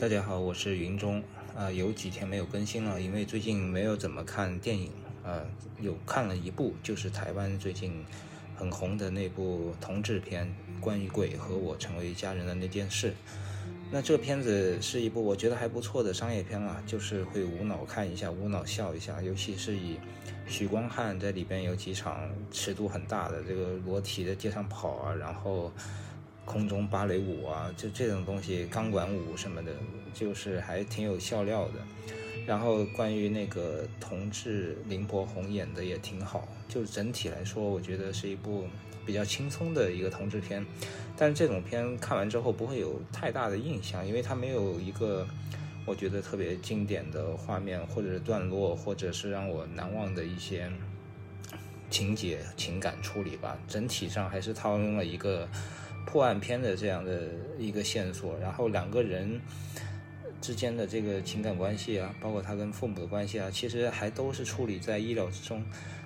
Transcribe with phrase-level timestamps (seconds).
[0.00, 1.20] 大家好，我是云中。
[1.56, 4.92] 啊，有几天没有更新了，因为最近没有怎么看电影。
[5.24, 5.42] 啊，
[5.80, 8.04] 有看了一部，就是台湾最近
[8.54, 13.12] 很红的那部同志片，关于鬼和我成为一家人的那件事。
[13.90, 19.20] 那这个片子是一部我觉得还不错的商业片啊，就是会无脑看一下，无脑笑一下。
[19.20, 19.98] 尤其是以
[20.46, 25.72] 许光汉在里边有几场尺度很大的这个裸体在街上跑啊，然后。
[26.48, 29.70] 空中芭蕾舞啊，就这种东西，钢管舞什么的，
[30.14, 31.74] 就是还挺有笑料的。
[32.46, 36.48] 然后关于那个同志，林柏宏演的也挺好。
[36.66, 38.64] 就整体来说，我觉得是一部
[39.04, 40.64] 比较轻松的一个同志片。
[41.18, 45.28] 但是这种片看完之后不会有太大的印象，因为它没有一个
[45.84, 50.72] 我觉得特别经典的画面，或者是段落，或者是让我难忘的一些
[51.90, 53.58] 情节、情感处理吧。
[53.68, 55.46] 整体上还是套用了一个。
[56.08, 57.20] 破案片的这样的
[57.58, 59.38] 一个线索，然后两个人
[60.40, 65.62] 之间的这个情感关系啊，包括他跟父母的关系啊，其实还都是处理在意料之中。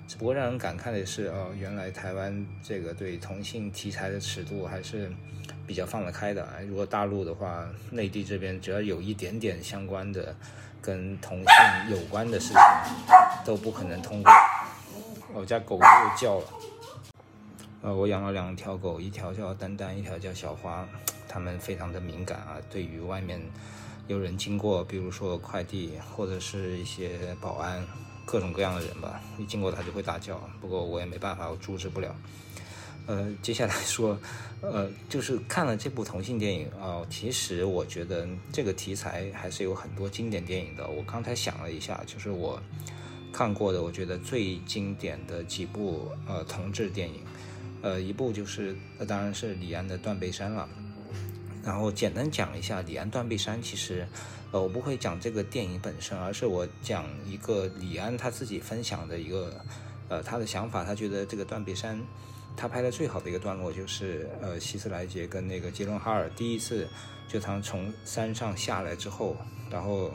[0.08, 5.08] 只不过让人感慨的是，哦，原来台湾这个对同性题材的尺度还是
[5.68, 6.44] 比较放得开的。
[6.66, 10.34] 如果大陆的话，内地这边只要有一点点相关的
[10.82, 12.56] 跟同性有关的事情，
[13.44, 14.32] 都不可能通过。
[15.32, 16.46] 我家狗又叫了。
[17.82, 20.88] 呃，我养了两条狗，一条叫丹丹，一条叫小花。
[21.28, 23.40] 它们非常的敏感啊，对于外面
[24.06, 27.82] 有人经过，比如说快递或者是一些保安，
[28.26, 30.38] 各种各样的人吧，一经过它就会大叫。
[30.60, 32.14] 不过我也没办法，我阻止不了。
[33.06, 34.16] 呃，接下来说，
[34.60, 40.86] 呃，就是看了这部同性电影啊，其实我觉得这个题材还是有很多经典电影的。
[40.86, 42.62] 我刚才想了一下，就是我
[43.32, 47.22] 看过的，我觉得最经典的几部呃同志电影。
[47.82, 50.68] 呃，一部就是，那当然是李安的《断背山》了。
[51.64, 54.06] 然后简单讲一下李安《断背山》，其实，
[54.52, 59.60] 呃，我不会讲这个电影本身，而是我讲一个李安他自己分享的一个，
[60.08, 60.84] 呃，他的想法。
[60.84, 61.96] 他觉得这个《断背山》，
[62.56, 66.88] 他拍的最好的一个段落就是，呃，希斯莱杰跟那个杰伦哈尔第一次
[67.28, 69.36] 就他们从山上下来之后，
[69.70, 70.12] 然后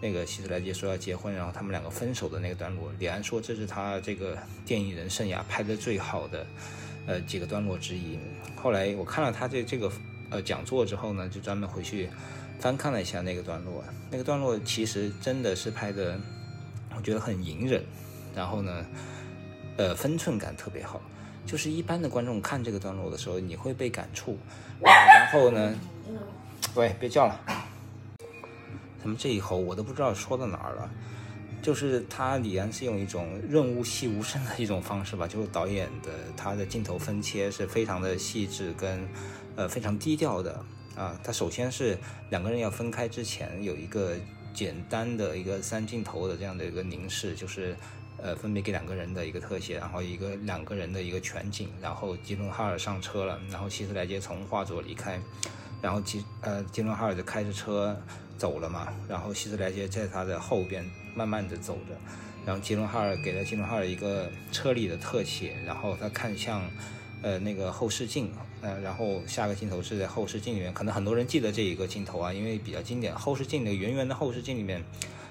[0.00, 6.46] 那个希斯莱杰说要结婚，然后他们两个分手的那个段落，李安说这是他这个电影人生涯拍的最好的。
[7.06, 8.18] 呃，几个段落之一。
[8.56, 9.90] 后来我看了他这这个
[10.30, 12.08] 呃讲座之后呢，就专门回去
[12.58, 13.82] 翻看了一下那个段落。
[14.10, 16.18] 那个段落其实真的是拍的，
[16.96, 17.82] 我觉得很隐忍，
[18.34, 18.84] 然后呢，
[19.76, 21.00] 呃，分寸感特别好。
[21.46, 24.36] 就是一般的观众看这个段落的时候，你会被感触。
[24.80, 25.74] 然后呢，
[26.74, 27.40] 喂，别叫了。
[29.02, 30.90] 他们这一吼我都不知道说到哪儿了。
[31.62, 39.08] 就是他李安是用一种润物细无声的一种方式吧， 就是导演的他的镜头分切是非常的细致跟，
[39.56, 40.64] 呃非常低调的
[40.96, 41.18] 啊。
[41.22, 41.98] 他首先是
[42.30, 44.14] 两个人要分开之前有一个
[44.52, 47.76] 简单的一个三镜头的这样的一个凝视，就是
[48.16, 55.20] 呃分别给两个人的一个特写，然后一个两个人的一个全景，然后吉伦哈尔上车了，然后希斯莱杰从画作离开，
[55.80, 57.96] 然后吉呃吉伦哈尔就开着车
[58.40, 60.82] 走了嘛，然后希斯莱杰在他的后边。
[61.12, 61.96] 慢慢的走着，
[62.46, 66.62] 然后吉伦哈尔给了吉伦哈尔一个车里的特写，然后他看向，
[67.20, 68.30] 呃那个后视镜，
[68.62, 73.12] 呃然后下个镜头是在后视镜里面，可能很多人记得这一个镜头啊，因为比较经典。
[73.12, 74.84] 后视镜那个圆圆的后视镜里面，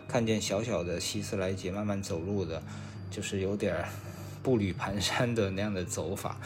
[0.05, 2.61] 看见小小的希斯莱杰慢慢走路的，
[3.09, 3.85] 就是有点
[4.43, 6.37] 步履蹒跚的那样的走法，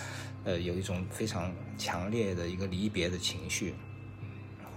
[0.43, 3.73] 呃有一种非常强烈的一个离别的情绪。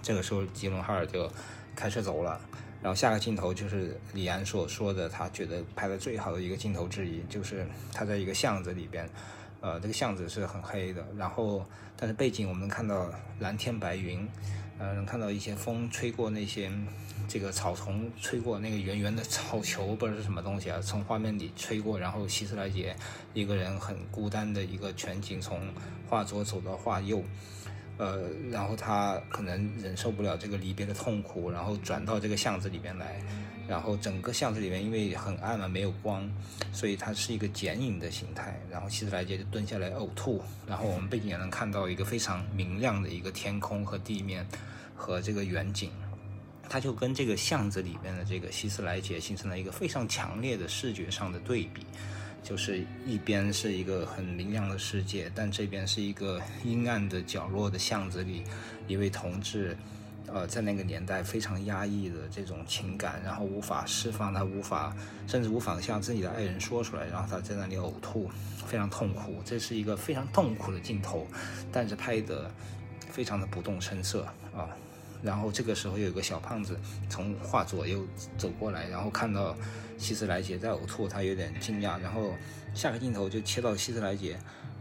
[0.01, 1.31] 这个时候吉伦哈尔就
[1.77, 2.41] 开车走了。
[2.79, 9.09] 然后下个镜头就是李安所说的，他觉得拍的最好的一个镜头之一，就是他在一个巷子里边，
[9.61, 11.65] 呃，这个巷子是很黑的，然后
[11.97, 14.27] 但是背景我们能看到蓝天白云，
[14.77, 16.71] 呃，能看到一些风吹过那些
[17.27, 22.95] 这个草丛，吹过那个圆圆的草球，不知道是什么东西啊，从画面里吹过，然后希斯莱杰
[23.33, 25.59] 一个人很孤单的一个全景，从
[26.07, 27.23] 画左走到画右。
[27.97, 33.19] 呃，然后他可能忍受不了这个离别的痛苦，然后转到这个巷子里边来，
[33.67, 36.29] 然后整个巷子里面因为很暗嘛，没有光，
[36.71, 38.59] 所以它是一个剪影的形态。
[38.69, 44.45] 然后希斯莱杰就蹲下来呕吐，然后我们背景也能看到一个非常明亮的一个天空和地面
[44.95, 45.91] 和这个远景，
[46.69, 51.83] 它就跟这个巷子里面的这个希斯莱杰形成了一个非常强烈的视觉上的对比。
[52.43, 58.43] 就是一边是一个很明亮的世界，但这边是一个阴暗的角落的巷子里，
[58.87, 59.77] 一位同志，
[60.27, 64.95] 呃，在那个年代非常压抑的这种情感，然后无法释放，他无法，
[65.27, 68.29] 甚至无法向自己的爱人说出来，然后他在那里呕吐，
[68.65, 69.41] 非常痛苦。
[69.43, 71.27] 这是一个非常痛苦的镜头，
[71.71, 72.49] 但是拍的
[73.11, 74.23] 非常的不动声色
[74.55, 74.69] 啊。
[75.23, 76.79] 然后这个时候有一个小胖子
[77.09, 78.05] 从画左右
[78.37, 79.55] 走过来，然后看到
[79.97, 81.99] 希斯莱杰在呕吐，他有点惊讶。
[81.99, 82.33] 然后
[82.73, 84.37] 下个镜头就切到希斯莱杰，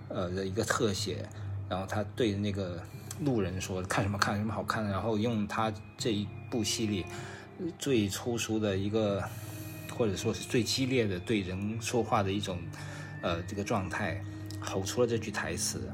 [0.08, 1.26] 呃的一个特写，
[1.68, 2.82] 然后他对那个
[3.20, 4.36] 路人说：“看什么看？
[4.36, 7.06] 什么好看？”然后用他这一部戏里
[7.78, 9.22] 最粗俗的一个，
[9.96, 12.58] 或者说是最激烈的对人说话的一种，
[13.22, 14.22] 呃这个状态，
[14.60, 15.90] 吼出了这句台词。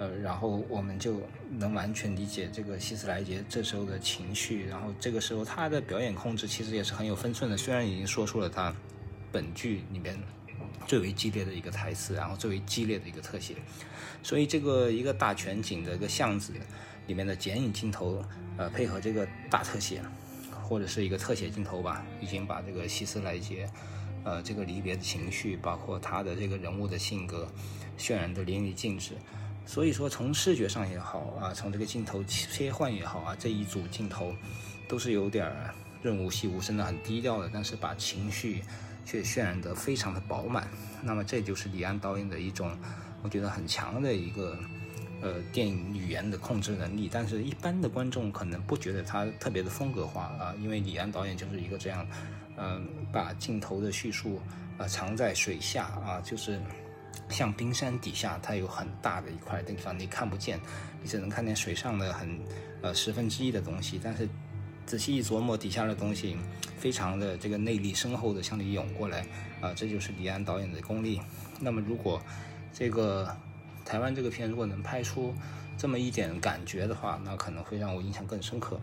[0.00, 1.20] 呃，然后我们就
[1.50, 8.74] 能完全理解这个希斯莱杰这时候的情绪，然后这个时候他的表演控制其实也是很有分寸的，虽然已经说出了他
[9.30, 10.18] 本剧里面
[10.86, 13.56] 最为激烈的一个台词，然后最为激烈的一个特写，
[14.22, 16.54] 所以这个一个大全景的一个巷子
[17.06, 18.24] 里面的剪影镜头，
[18.56, 20.00] 呃，配合这个大特写
[20.62, 23.68] 或者是一个特写镜头吧，已经把这个希斯莱杰，
[24.24, 27.46] 呃，这个离别的情绪，包括他的这个人物的性格，
[27.98, 29.12] 渲染的淋漓尽致。
[29.66, 34.34] 所以说，从视觉上也好啊，从这个镜头切换也好啊，这一组镜头
[34.88, 35.48] 都是有点
[36.02, 38.64] 润物细无声的，很低调的，但是把情绪
[39.04, 40.68] 却渲染得非常的饱满。
[41.02, 42.76] 那么这就是李安导演的一种，
[43.22, 44.58] 我觉得很强的一个
[45.22, 47.08] 呃电影语言的控制能力。
[47.12, 52.04] 但是，一般的观众可能不觉得他特别的风格化啊，因为李安导演就是一个这样，
[52.56, 54.40] 嗯，把镜头的叙述
[54.78, 56.60] 啊藏在水下啊，就是。
[57.30, 60.60] 像冰山底下，它有很大的一块地方你看不见，
[61.02, 62.38] 你只能看见水上的很
[62.82, 64.00] 呃十分之一的东西。
[64.02, 64.28] 但是
[64.84, 66.36] 仔细一琢磨，底下的东西
[66.76, 69.24] 非常的这个内力深厚的向你涌过来
[69.60, 71.20] 啊，这就是李安导演的功力。
[71.60, 72.20] 那么如果
[72.72, 73.34] 这个
[73.84, 75.34] 台湾这个片如果能拍出
[75.78, 78.80] 这么一点感觉的话，那可能会让我印象更深刻。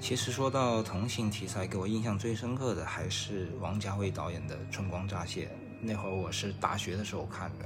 [0.00, 5.46] 其实说到同性题材，给我印象最深刻的还是王家卫导演的《春光乍泄》。
[5.84, 7.64] 那会儿我是大学的时候看的，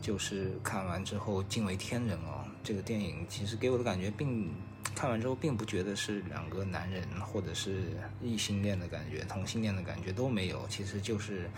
[0.00, 2.44] 就是看完之后惊为天人哦。
[2.62, 4.50] 这个电影其实给我的感觉，并
[4.94, 7.82] 看完之后并不觉得是两个男人或者是
[8.22, 11.48] 异性恋的感觉，同性恋的感觉都没有，其实就是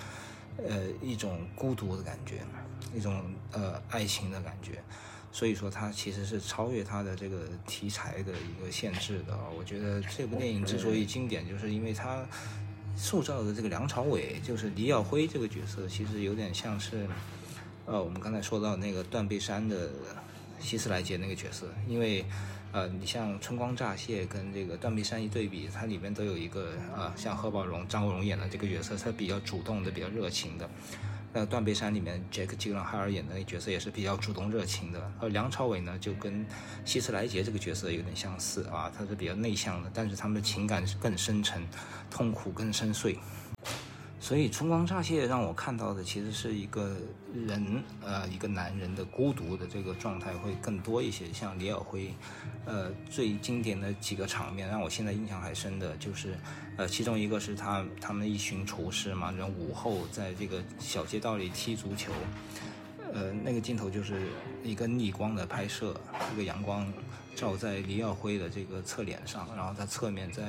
[0.58, 2.40] 呃一种孤独的感觉，
[2.94, 3.22] 一种
[3.52, 4.82] 呃爱情的感觉。
[5.32, 9.38] 所以说它其实是超越它的这个题材的一个限制的。
[9.56, 12.26] 我觉得这部电影之所以经典，就是因为它。
[12.96, 17.06] 塑造的这个梁朝伟就是李耀辉这个角色，其实有点像是，
[17.84, 19.90] 呃，我们刚才说到那个断背山的
[20.58, 22.24] 希斯莱杰那个角色，因为，
[22.72, 30.68] 呃，你像春光乍泄跟这个断背山一对比，它里面都有一个呃，像何宝荣、张国荣演的这个角色，他比较主动的、比较热情的。
[31.36, 36.46] 在《断背山》里面杰克·吉伦哈尔演的那角色也是比较主动热情的，而梁朝伟呢就跟
[36.82, 41.62] 希斯莱杰这个角色有点相似啊，他是比较内向的，但是他们的情感是更深沉，
[42.10, 43.18] 痛苦更深邃。
[44.26, 46.96] 所以《春光乍泄》让我看到的其实是一个
[47.32, 51.32] 人，呃，一个男人的孤独的这个状态会更多一些。
[51.32, 52.12] 像李耀辉，
[52.64, 56.36] 呃，最经典的几个场面让我现在印象还深的就是，
[56.76, 62.10] 呃，其中一个是他他们一群厨师嘛，然后午后在这个小街道里踢足球，
[63.12, 64.26] 呃，那个镜头就是
[64.64, 65.94] 一个逆光的拍摄，
[66.32, 66.92] 这个阳光
[67.36, 70.42] 照在李耀辉的这个侧脸上，然后他侧面在。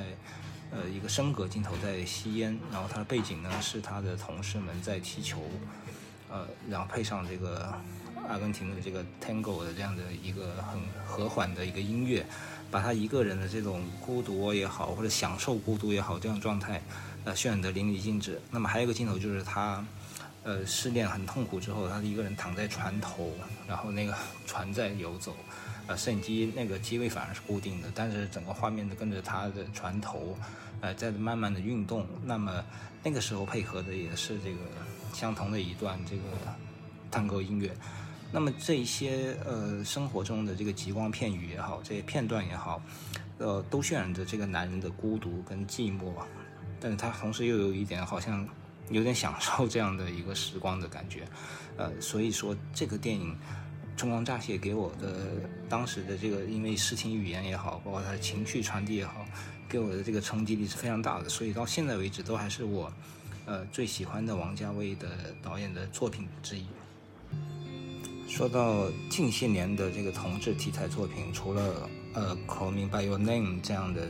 [0.70, 5.40] 呃，一个升格镜头在吸烟，然后它的背景呢是他的同事们在踢球，
[6.30, 7.72] 呃，然后配上这个
[8.28, 12.26] 阿根廷的这个 Tango 的这样的一个很和缓的一个音乐，
[12.70, 16.82] 把他一个人的这种孤独也好，或者享受孤独也好这样状态，
[17.24, 18.38] 呃，渲染得淋漓尽致。
[18.50, 19.82] 那么还有一个镜头就是他，
[20.42, 23.32] 呃，失恋很痛苦之后，他一个人躺在船头，
[23.66, 24.14] 然后那个
[24.46, 25.34] 船在游走。
[25.88, 30.36] 呃，摄影机那个机位反而是固定的，但是整个画面都跟着他的船头，
[30.82, 32.06] 呃，在慢慢的运动。
[32.22, 32.62] 那么
[33.02, 34.58] 那个时候配合的也是这个
[35.14, 36.22] 相同的一段这个
[37.10, 37.74] 探戈音乐。
[38.30, 42.82] 那么这一些呃生活中的这个极光片语也好，这些片段也好，
[43.38, 46.12] 呃，都渲染着这个男人的孤独跟寂寞，
[46.78, 48.46] 但是他同时又有一点好像
[48.90, 51.26] 有点享受这样的一个时光的感觉。
[51.78, 53.34] 呃，所以说这个电影。
[53.98, 55.26] 春光乍泄给我的
[55.68, 59.26] 当时的这个，因为视听语言也好，包括他的情绪传递也好，
[59.68, 61.28] 给我的这个冲击力是非常大的。
[61.28, 62.92] 所以到现在为止，都还是我，
[63.44, 65.08] 呃，最喜欢的王家卫的
[65.42, 66.64] 导演的作品之一。
[68.28, 74.08] 说到近些年的这个同志题材作品，除了呃《Call Me by Your Name》这样的。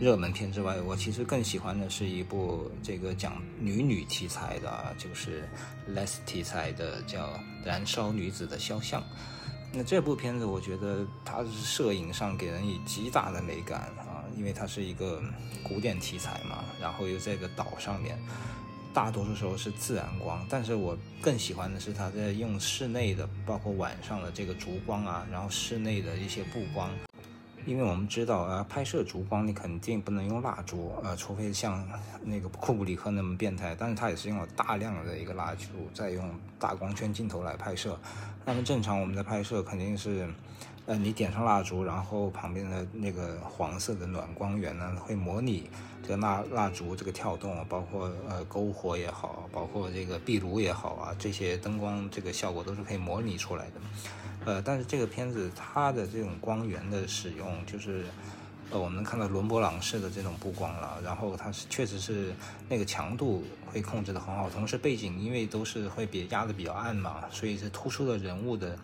[0.00, 5.46] 热门片之外，我其实更喜欢的是一部这个讲女女题材的，就是
[5.94, 7.26] less 题材的，叫
[7.62, 9.02] 《燃烧女子的肖像》。
[9.74, 15.22] 那这部片子，我觉得它是摄影上给人以极大的美感啊，因为它是一个
[15.62, 18.18] 古典题材嘛，然后又在一个岛上面，
[18.94, 26.90] 大多数时候是自然光，但是我更喜欢的是它在用室内的，包括晚上的这个烛光啊，然后室内的一些布光。
[27.66, 31.86] 因为我们知道啊，拍摄烛光你肯定不能用蜡烛，呃，除非像
[32.24, 37.98] 那个库布里克那么变态，但是他也是用了大量的一个蜡烛，再用大光圈镜头来拍摄。
[38.44, 40.28] 那么正常我们的拍摄肯定是，
[40.90, 45.70] 呃，你点上蜡烛，然后旁边的那个黄色的暖光源呢，会模拟
[46.02, 53.72] 这个蜡蜡烛这个跳动，包括呃篝火也好，包括这个壁炉也好啊，这些灯光这个效果都是可以模拟出来的。
[54.46, 58.04] 呃，但是这个片子它的这种光源的使用，就是
[58.72, 62.34] 呃，我们能看到伦勃朗式的这种布光了，然后它是确实是
[62.68, 68.76] 那个强度会控制的很好，同时背景因为都是会比压的比较暗嘛，所以是突出了人物的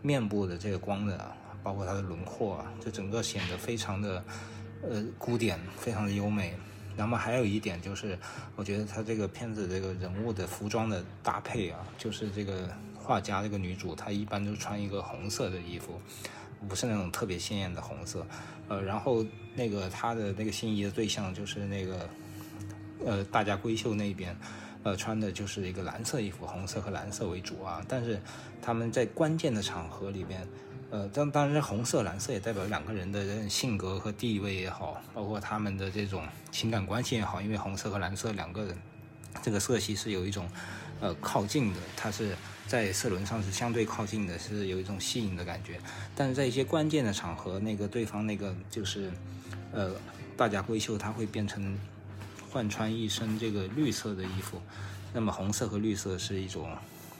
[0.00, 1.30] 面部的这个光的，
[1.62, 4.24] 包括它的轮廓啊，就整个显得非常的
[4.82, 6.54] 呃古典，非常的优美。
[6.96, 8.18] 那么还有一点就是，
[8.56, 12.68] 我觉得它这个片子这个人物的服装的搭配啊，就是这个。
[13.02, 16.00] 画家这个女主，她一般都穿一个红色的衣服，
[16.68, 18.24] 不是那种特别鲜艳的红色。
[18.68, 19.24] 呃，然后
[19.56, 22.08] 那个她的那个心仪的对象就是那个，
[23.04, 24.36] 呃，大家闺秀那边，
[24.82, 27.84] 呃，穿的就是一个蓝色衣服，红色和蓝色为主啊。
[27.88, 28.20] 但是
[28.62, 30.46] 他们在关键的场合里边，
[30.90, 37.40] 呃，当当然红色、蓝色也代表两个人的性格和地位也好，包括他们的这种情感关系也好。
[37.40, 38.76] 因为红色和蓝色两个人，
[39.42, 40.48] 这个色系是有一种，
[41.00, 42.34] 呃，靠近的，它是。
[42.70, 45.80] 在色轮上是相对靠近的，是有一种吸引的感觉，
[46.14, 49.10] 但是在一些关键的场合，那个对方那个就是，
[49.72, 49.90] 呃，
[50.36, 51.76] 大家闺秀，她会变成
[52.50, 54.60] 换穿一身这个绿色的衣服，
[55.12, 56.76] 那么红色和绿色是一种，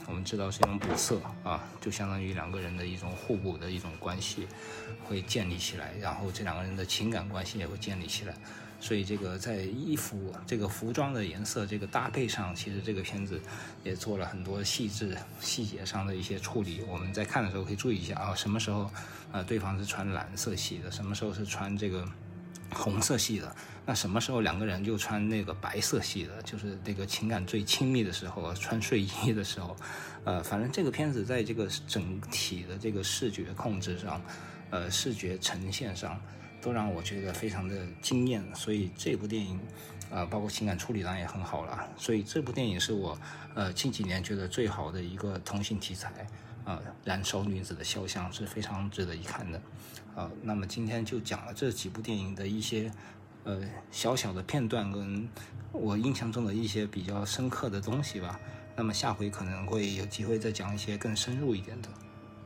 [0.07, 4.49] 我们知道是一种补色啊，就相当于两个人的一种互补的一种关系
[5.05, 8.35] 会建立起来，然后这两个人的情感关系也会建立起来。
[8.83, 13.39] 所以这个在衣服、这个服装的颜色、这个搭配上，其实这个片子
[13.85, 16.81] 也做了很多细致细节上的一些处理。
[16.89, 18.91] 我们在看的时候可以注意一下啊，什么时候
[19.33, 22.09] 呃对方是穿蓝色系的，什么时候是穿这个
[22.73, 23.55] 红色系的，
[23.85, 29.77] 那什么时候两个人就穿那个白色系的，就是那个情感最亲密的时候，穿睡衣的时候，
[30.25, 34.23] 呃，反正这个片子在这个整体的这个视觉控制上，
[34.71, 36.21] 呃，视觉呈现上。
[36.63, 39.59] 都让我觉得非常的惊艳，所以这部电影，
[40.11, 41.89] 啊，包括情感处理当然也很好了。
[41.97, 43.19] 所以这部电影是我，
[43.55, 46.13] 呃，近几年觉得最好的一个同性题材，
[46.65, 49.61] 啊，燃烧女子的肖像是非常值得一看的，
[50.15, 52.93] 啊，那么今天就讲了这几部电影的一些，
[53.45, 55.29] 呃，小小的片段跟
[55.73, 58.39] 我印象中的一些比较深刻的东西吧。
[58.77, 61.89] 那么下回可能会有机会再讲一些更深入一点的。